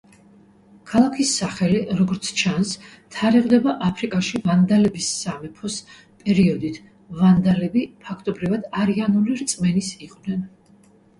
ქალაქის 0.91 1.33
სახელი, 1.41 1.81
როგორც 1.97 2.29
ჩანს, 2.41 2.71
თარიღდება 3.15 3.75
აფრიკაში 3.89 4.41
ვანდალების 4.47 5.11
სამეფოს 5.17 5.77
პერიოდით: 6.23 6.81
ვანდალები, 7.23 7.85
ფაქტობრივად 8.07 8.67
არიანული 8.85 9.37
რწმენის 9.43 9.93
იყვნენ. 10.07 10.45